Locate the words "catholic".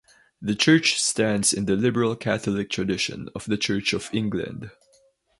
2.15-2.71